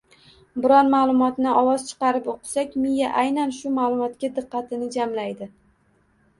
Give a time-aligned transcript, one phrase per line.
[0.61, 5.53] Biron ma’lumotni ovoz chiqarib o‘qisak, miya aynan shu ma’lumotga diqqatni jamlaydi.